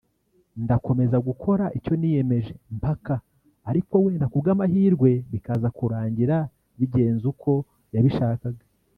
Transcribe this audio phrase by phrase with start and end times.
[0.63, 3.15] ndakomeza gukora icyo niyemeje mpaka”
[3.69, 6.35] ariko wenda ku bw’ amahirwe bikaza kurangira
[6.77, 7.51] bigenze uko
[7.95, 8.63] yabishakaga